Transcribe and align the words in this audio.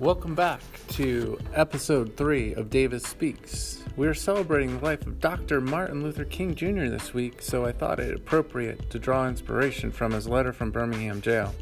Welcome 0.00 0.34
back 0.34 0.60
to 0.88 1.38
episode 1.54 2.16
three 2.16 2.52
of 2.54 2.68
Davis 2.68 3.04
Speaks. 3.04 3.84
We 3.96 4.08
are 4.08 4.14
celebrating 4.14 4.76
the 4.76 4.84
life 4.84 5.06
of 5.06 5.20
Dr. 5.20 5.60
Martin 5.60 6.02
Luther 6.02 6.24
King 6.24 6.56
Jr. 6.56 6.86
this 6.86 7.14
week, 7.14 7.40
so 7.40 7.64
I 7.64 7.70
thought 7.70 8.00
it 8.00 8.12
appropriate 8.12 8.90
to 8.90 8.98
draw 8.98 9.28
inspiration 9.28 9.92
from 9.92 10.10
his 10.10 10.26
letter 10.26 10.52
from 10.52 10.72
Birmingham 10.72 11.20
jail. 11.20 11.54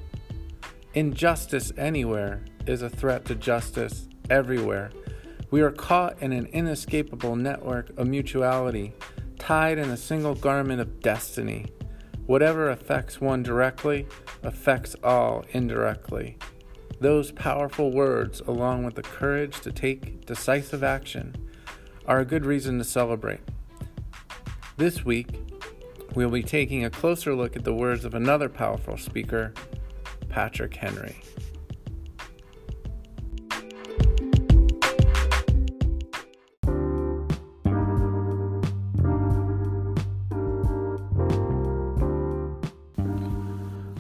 Injustice 0.95 1.73
anywhere 1.77 2.43
is 2.67 2.81
a 2.81 2.89
threat 2.89 3.27
to 3.27 3.35
justice 3.35 4.09
everywhere. 4.31 4.93
We 5.51 5.61
are 5.61 5.71
caught 5.71 6.23
in 6.23 6.33
an 6.33 6.47
inescapable 6.47 7.37
network 7.37 7.91
of 7.99 8.07
mutuality, 8.07 8.95
tied 9.39 9.77
in 9.77 9.91
a 9.91 9.97
single 9.99 10.35
garment 10.35 10.81
of 10.81 11.01
destiny. 11.01 11.67
Whatever 12.25 12.71
affects 12.71 13.21
one 13.21 13.43
directly 13.43 14.07
affects 14.43 14.97
all 15.05 15.45
indirectly. 15.51 16.39
Those 17.03 17.33
powerful 17.33 17.91
words, 17.91 18.41
along 18.47 18.85
with 18.85 18.95
the 18.95 19.03
courage 19.03 19.61
to 19.63 19.73
take 19.73 20.25
decisive 20.25 20.85
action, 20.85 21.35
are 22.07 22.21
a 22.21 22.25
good 22.25 22.47
reason 22.47 22.79
to 22.79 22.85
celebrate. 22.85 23.41
This 24.77 25.05
week, 25.05 25.27
we'll 26.15 26.31
be 26.31 26.45
taking 26.45 26.85
a 26.85 26.91
closer 26.91 27.35
look 27.35 27.57
at 27.57 27.65
the 27.65 27.75
words 27.75 28.05
of 28.05 28.15
another 28.15 28.49
powerful 28.49 28.97
speaker, 28.97 29.53
Patrick 30.29 30.77
Henry. 30.77 31.21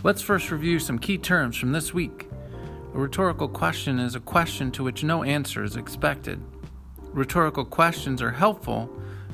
Let's 0.04 0.22
first 0.22 0.52
review 0.52 0.78
some 0.78 1.00
key 1.00 1.18
terms 1.18 1.56
from 1.56 1.72
this 1.72 1.92
week. 1.92 2.28
A 2.94 2.98
rhetorical 2.98 3.48
question 3.48 3.98
is 3.98 4.14
a 4.14 4.20
question 4.20 4.70
to 4.72 4.84
which 4.84 5.02
no 5.02 5.22
answer 5.22 5.64
is 5.64 5.76
expected. 5.76 6.42
Rhetorical 7.00 7.64
questions 7.64 8.20
are 8.20 8.30
helpful 8.30 8.84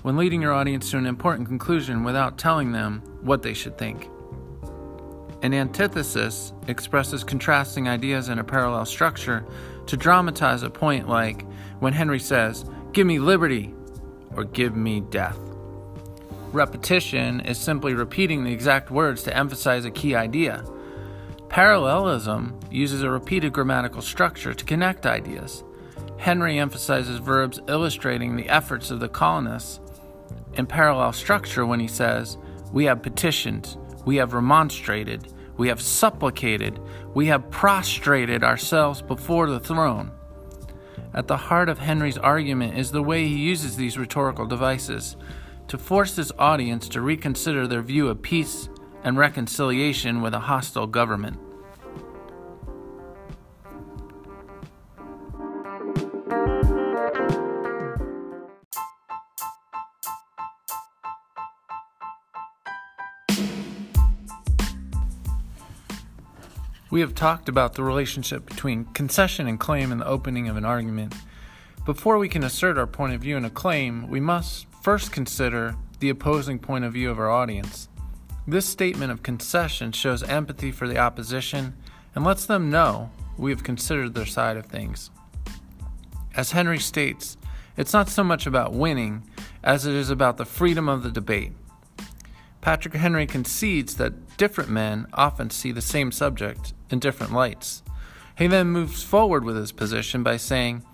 when 0.03 0.17
leading 0.17 0.41
your 0.41 0.53
audience 0.53 0.93
to 0.93 0.97
an 0.97 1.07
important 1.07 1.49
conclusion 1.49 2.05
without 2.05 2.39
telling 2.39 2.71
them 2.71 3.03
what 3.23 3.43
they 3.43 3.55
should 3.55 3.77
think. 3.77 4.09
An 5.43 5.53
antithesis 5.53 6.53
expresses 6.69 7.25
contrasting 7.25 7.89
ideas 7.89 8.29
in 8.29 8.39
a 8.39 8.45
parallel 8.45 8.85
structure 8.85 9.45
to 9.87 9.97
dramatize 9.97 10.63
a 10.63 10.71
point 10.71 11.09
like 11.09 11.45
when 11.81 11.93
Henry 11.93 12.21
says, 12.21 12.65
Give 12.93 13.09
me 13.09 13.19
liberty 13.19 13.75
or 14.37 14.45
give 14.45 14.77
me 14.77 15.01
death. 15.01 15.39
Repetition 16.53 17.41
is 17.41 17.59
simply 17.59 17.95
repeating 17.95 18.45
the 18.45 18.53
exact 18.53 18.93
words 18.93 19.25
to 19.25 19.37
emphasize 19.37 19.85
a 19.85 19.91
key 19.91 20.15
idea. 20.15 20.65
Parallelism 21.59 22.57
uses 22.71 23.03
a 23.03 23.11
repeated 23.11 23.53
grammatical 23.53 24.01
structure 24.01 24.55
to 24.55 24.65
connect 24.65 25.07
ideas. 25.07 25.65
Henry 26.17 26.57
emphasizes 26.57 27.19
verbs 27.19 27.59
illustrating 27.67 28.37
the 28.37 28.49
efforts 28.49 28.93
of 28.93 29.01
the 29.01 29.09
colonists 29.09 29.81
in 30.55 30.67
parallel 30.67 31.13
structure 31.13 31.67
when 31.67 31.81
he 31.81 31.89
says, 31.89 32.39
We 32.73 32.85
have 32.85 33.03
petitioned, 33.03 33.77
we 34.05 34.15
have 34.19 34.35
remonstrated, 34.35 35.35
we 35.57 35.67
have 35.67 35.83
supplicated, 35.83 36.79
we 37.13 37.27
have 37.27 37.51
prostrated 37.51 38.45
ourselves 38.45 39.03
before 39.03 39.51
the 39.51 39.59
throne. 39.59 40.13
At 41.13 41.27
the 41.27 41.37
heart 41.37 41.69
of 41.69 41.81
Henry's 41.81 42.19
argument 42.19 42.79
is 42.79 42.93
the 42.93 43.03
way 43.03 43.27
he 43.27 43.35
uses 43.35 43.75
these 43.77 43.99
rhetorical 43.99 44.47
devices 44.47 45.17
to 45.67 45.77
force 45.77 46.15
his 46.15 46.31
audience 46.39 46.89
to 46.91 47.01
reconsider 47.01 47.67
their 47.67 47.83
view 47.83 48.07
of 48.07 48.23
peace 48.23 48.69
and 49.03 49.19
reconciliation 49.19 50.23
with 50.23 50.35
a 50.35 50.39
hostile 50.39 50.87
government. 50.87 51.37
We 66.91 67.01
have 67.01 67.15
talked 67.15 67.51
about 67.51 67.75
the 67.75 67.83
relationship 67.83 68.47
between 68.47 68.87
concession 68.87 69.47
and 69.47 69.61
claim 69.61 69.93
in 69.93 69.99
the 69.99 70.07
opening 70.07 70.49
of 70.49 70.57
an 70.57 70.65
argument. 70.65 71.15
Before 71.85 72.17
we 72.17 72.31
can 72.31 72.45
assert 72.45 72.79
our 72.79 72.87
point 72.87 73.13
of 73.13 73.21
view 73.21 73.37
in 73.37 73.45
a 73.45 73.51
claim, 73.51 74.09
we 74.09 74.21
must 74.21 74.67
first 74.83 75.13
consider 75.13 75.77
the 76.01 76.09
opposing 76.09 76.59
point 76.59 76.87
of 76.87 76.95
view 76.95 77.11
of 77.11 77.19
our 77.19 77.29
audience. 77.29 77.89
This 78.47 78.65
statement 78.65 79.13
of 79.13 79.23
concession 79.23 79.93
shows 79.93 80.23
empathy 80.23 80.73
for 80.73 80.89
the 80.89 80.97
opposition 80.97 81.77
and 82.15 82.25
lets 82.25 82.47
them 82.47 82.71
know 82.71 83.11
we 83.37 83.51
have 83.51 83.63
considered 83.63 84.15
their 84.15 84.25
side 84.25 84.57
of 84.57 84.65
things. 84.65 85.11
As 86.35 86.53
Henry 86.53 86.79
states, 86.79 87.37
it's 87.77 87.93
not 87.93 88.09
so 88.09 88.25
much 88.25 88.47
about 88.47 88.73
winning 88.73 89.29
as 89.63 89.85
it 89.85 89.95
is 89.95 90.09
about 90.09 90.39
the 90.39 90.47
freedom 90.47 90.89
of 90.89 91.03
the 91.03 91.11
debate. 91.11 91.53
Patrick 92.61 92.95
Henry 92.95 93.27
concedes 93.27 93.95
that 93.97 94.37
different 94.37 94.71
men 94.71 95.07
often 95.15 95.51
see 95.51 95.73
the 95.73 95.81
same 95.81 96.13
subject 96.13 96.75
in 96.91 96.99
different 96.99 97.33
lights. 97.33 97.83
He 98.37 98.47
then 98.47 98.69
moves 98.69 99.03
forward 99.03 99.45
with 99.45 99.57
his 99.57 99.73
position 99.73 100.23
by 100.23 100.37
saying, 100.37 100.85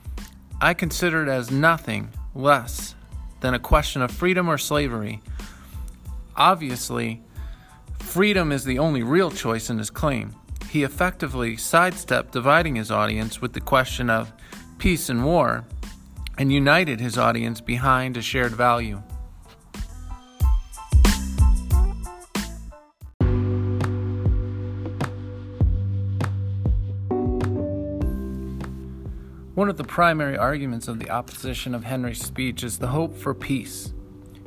I 0.61 0.75
consider 0.75 1.23
it 1.23 1.29
as 1.29 1.51
nothing 1.51 2.11
less 2.35 2.95
than 3.41 3.55
a 3.55 3.59
question 3.59 4.03
of 4.03 4.11
freedom 4.11 4.49
or 4.49 4.59
slavery. 4.59 5.21
Obviously, 6.37 7.23
Freedom 8.05 8.53
is 8.53 8.65
the 8.65 8.79
only 8.79 9.03
real 9.03 9.29
choice 9.29 9.69
in 9.69 9.79
his 9.79 9.91
claim. 9.91 10.37
He 10.71 10.85
effectively 10.85 11.57
sidestepped 11.57 12.31
dividing 12.31 12.77
his 12.77 12.93
audience 12.93 13.41
with 13.41 13.55
the 13.55 13.61
question 13.61 14.09
of 14.09 14.33
peace 14.79 15.09
and 15.09 15.25
war 15.25 15.65
and 16.39 16.53
united 16.53 17.01
his 17.01 17.19
audience 17.19 17.61
behind 17.61 18.17
a 18.17 18.23
shared 18.23 18.53
value. 18.53 19.03
One 29.55 29.69
of 29.69 29.77
the 29.77 29.85
primary 29.85 30.37
arguments 30.37 30.89
of 30.89 30.99
the 30.99 31.11
opposition 31.11 31.77
of 31.77 31.85
Henry's 31.85 32.21
speech 32.21 32.65
is 32.65 32.79
the 32.79 32.89
hope 32.89 33.17
for 33.17 33.35
peace. 33.35 33.95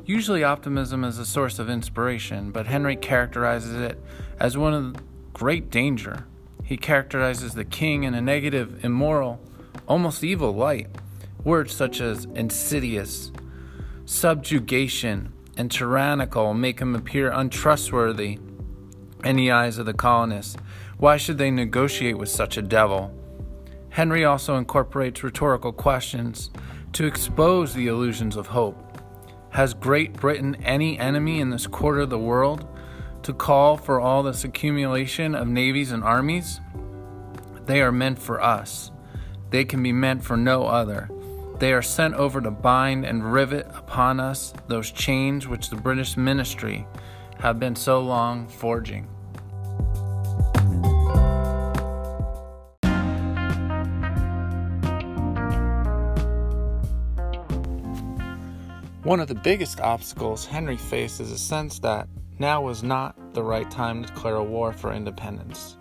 Usually, 0.04 0.44
optimism 0.44 1.02
is 1.02 1.18
a 1.18 1.24
source 1.24 1.58
of 1.58 1.70
inspiration, 1.70 2.50
but 2.50 2.66
Henry 2.66 2.94
characterizes 2.94 3.72
it 3.72 3.98
as 4.38 4.58
one 4.58 4.74
of 4.74 4.96
great 5.32 5.70
danger. 5.70 6.26
He 6.62 6.76
characterizes 6.76 7.54
the 7.54 7.64
king 7.64 8.04
in 8.04 8.12
a 8.12 8.20
negative, 8.20 8.84
immoral, 8.84 9.40
almost 9.86 10.22
evil 10.22 10.54
light. 10.54 10.88
Words 11.42 11.72
such 11.72 12.02
as 12.02 12.26
insidious, 12.34 13.32
subjugation, 14.04 15.32
and 15.56 15.70
tyrannical 15.70 16.52
make 16.52 16.80
him 16.80 16.94
appear 16.94 17.30
untrustworthy 17.30 18.38
in 19.24 19.36
the 19.36 19.52
eyes 19.52 19.78
of 19.78 19.86
the 19.86 19.94
colonists. 19.94 20.58
Why 20.98 21.16
should 21.16 21.38
they 21.38 21.50
negotiate 21.50 22.18
with 22.18 22.28
such 22.28 22.58
a 22.58 22.62
devil? 22.62 23.14
Henry 23.98 24.24
also 24.24 24.56
incorporates 24.56 25.24
rhetorical 25.24 25.72
questions 25.72 26.50
to 26.92 27.04
expose 27.04 27.74
the 27.74 27.88
illusions 27.88 28.36
of 28.36 28.46
hope. 28.46 29.02
Has 29.50 29.74
Great 29.74 30.12
Britain 30.12 30.54
any 30.62 30.96
enemy 31.00 31.40
in 31.40 31.50
this 31.50 31.66
quarter 31.66 32.02
of 32.02 32.10
the 32.10 32.16
world 32.16 32.64
to 33.24 33.32
call 33.32 33.76
for 33.76 33.98
all 33.98 34.22
this 34.22 34.44
accumulation 34.44 35.34
of 35.34 35.48
navies 35.48 35.90
and 35.90 36.04
armies? 36.04 36.60
They 37.66 37.82
are 37.82 37.90
meant 37.90 38.20
for 38.20 38.40
us. 38.40 38.92
They 39.50 39.64
can 39.64 39.82
be 39.82 39.92
meant 39.92 40.22
for 40.22 40.36
no 40.36 40.66
other. 40.66 41.10
They 41.58 41.72
are 41.72 41.82
sent 41.82 42.14
over 42.14 42.40
to 42.40 42.52
bind 42.52 43.04
and 43.04 43.32
rivet 43.32 43.66
upon 43.74 44.20
us 44.20 44.54
those 44.68 44.92
chains 44.92 45.48
which 45.48 45.70
the 45.70 45.76
British 45.76 46.16
ministry 46.16 46.86
have 47.40 47.58
been 47.58 47.74
so 47.74 48.00
long 48.00 48.46
forging. 48.46 49.08
One 59.08 59.20
of 59.20 59.28
the 59.28 59.34
biggest 59.34 59.80
obstacles 59.80 60.44
Henry 60.44 60.76
faced 60.76 61.18
is 61.18 61.32
a 61.32 61.38
sense 61.38 61.78
that 61.78 62.10
now 62.38 62.60
was 62.60 62.82
not 62.82 63.32
the 63.32 63.42
right 63.42 63.70
time 63.70 64.02
to 64.02 64.12
declare 64.12 64.34
a 64.34 64.44
war 64.44 64.70
for 64.70 64.92
independence. 64.92 65.78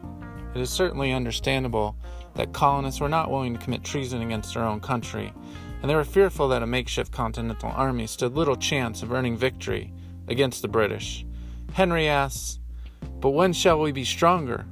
It 0.56 0.62
is 0.62 0.70
certainly 0.70 1.12
understandable 1.12 1.98
that 2.36 2.54
colonists 2.54 3.02
were 3.02 3.10
not 3.10 3.30
willing 3.30 3.54
to 3.54 3.60
commit 3.60 3.84
treason 3.84 4.22
against 4.22 4.54
their 4.54 4.64
own 4.64 4.80
country, 4.80 5.34
and 5.82 5.90
they 5.90 5.96
were 5.96 6.06
fearful 6.06 6.48
that 6.48 6.64
a 6.64 6.68
makeshift 6.68 7.12
continental 7.12 7.70
army 7.76 8.08
stood 8.08 8.34
little 8.34 8.56
chance 8.56 9.04
of 9.04 9.12
earning 9.12 9.36
victory 9.36 9.92
against 10.30 10.62
the 10.62 10.70
British. 10.70 11.26
Henry 11.74 12.08
asks, 12.08 12.60
But 13.20 13.32
when 13.32 13.52
shall 13.52 13.82
we 13.82 13.92
be 13.92 14.06
stronger? 14.06 14.66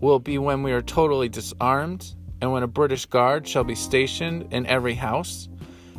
Will 0.00 0.16
it 0.16 0.24
be 0.24 0.38
when 0.38 0.64
we 0.64 0.72
are 0.72 0.82
totally 0.82 1.28
disarmed, 1.28 2.16
and 2.40 2.50
when 2.50 2.64
a 2.64 2.66
British 2.66 3.06
guard 3.06 3.46
shall 3.46 3.62
be 3.62 3.76
stationed 3.76 4.52
in 4.52 4.66
every 4.66 4.94
house? 4.94 5.48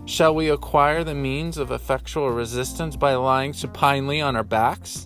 Shall 0.07 0.33
we 0.33 0.49
acquire 0.49 1.03
the 1.03 1.13
means 1.13 1.57
of 1.57 1.69
effectual 1.69 2.31
resistance 2.31 2.95
by 2.95 3.15
lying 3.15 3.51
supinely 3.51 4.21
on 4.21 4.37
our 4.37 4.43
backs 4.43 5.05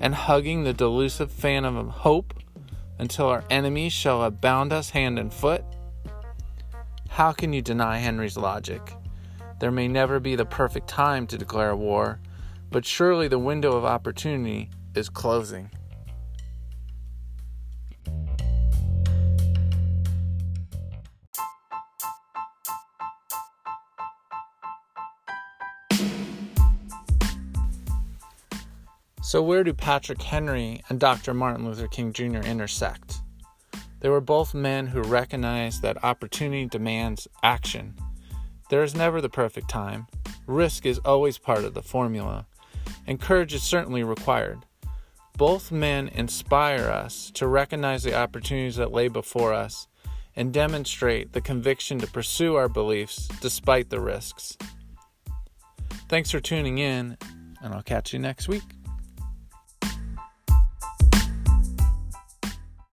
and 0.00 0.12
hugging 0.12 0.64
the 0.64 0.72
delusive 0.72 1.30
phantom 1.30 1.76
of 1.76 1.86
hope 1.86 2.34
until 2.98 3.28
our 3.28 3.44
enemies 3.48 3.92
shall 3.92 4.24
have 4.24 4.40
bound 4.40 4.72
us 4.72 4.90
hand 4.90 5.20
and 5.20 5.32
foot? 5.32 5.62
How 7.10 7.30
can 7.30 7.52
you 7.52 7.62
deny 7.62 7.98
Henry's 7.98 8.36
logic? 8.36 8.96
There 9.60 9.70
may 9.70 9.86
never 9.86 10.18
be 10.18 10.34
the 10.34 10.44
perfect 10.44 10.88
time 10.88 11.28
to 11.28 11.38
declare 11.38 11.76
war, 11.76 12.18
but 12.72 12.84
surely 12.84 13.28
the 13.28 13.38
window 13.38 13.76
of 13.76 13.84
opportunity 13.84 14.68
is 14.96 15.08
closing. 15.08 15.70
So, 29.30 29.40
where 29.40 29.62
do 29.62 29.72
Patrick 29.72 30.20
Henry 30.20 30.82
and 30.88 30.98
Dr. 30.98 31.32
Martin 31.34 31.64
Luther 31.64 31.86
King 31.86 32.12
Jr. 32.12 32.38
intersect? 32.38 33.20
They 34.00 34.08
were 34.08 34.20
both 34.20 34.54
men 34.54 34.88
who 34.88 35.02
recognized 35.02 35.82
that 35.82 36.02
opportunity 36.02 36.66
demands 36.66 37.28
action. 37.40 37.94
There 38.70 38.82
is 38.82 38.96
never 38.96 39.20
the 39.20 39.28
perfect 39.28 39.70
time. 39.70 40.08
Risk 40.48 40.84
is 40.84 40.98
always 41.04 41.38
part 41.38 41.62
of 41.62 41.74
the 41.74 41.80
formula, 41.80 42.48
and 43.06 43.20
courage 43.20 43.54
is 43.54 43.62
certainly 43.62 44.02
required. 44.02 44.66
Both 45.36 45.70
men 45.70 46.08
inspire 46.08 46.88
us 46.88 47.30
to 47.34 47.46
recognize 47.46 48.02
the 48.02 48.16
opportunities 48.16 48.74
that 48.78 48.90
lay 48.90 49.06
before 49.06 49.52
us 49.52 49.86
and 50.34 50.52
demonstrate 50.52 51.34
the 51.34 51.40
conviction 51.40 52.00
to 52.00 52.08
pursue 52.08 52.56
our 52.56 52.68
beliefs 52.68 53.28
despite 53.40 53.90
the 53.90 54.00
risks. 54.00 54.58
Thanks 56.08 56.32
for 56.32 56.40
tuning 56.40 56.78
in, 56.78 57.16
and 57.62 57.72
I'll 57.72 57.84
catch 57.84 58.12
you 58.12 58.18
next 58.18 58.48
week. 58.48 58.64